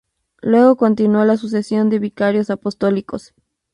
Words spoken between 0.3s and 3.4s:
Luego continuó la sucesión de vicarios apostólicos.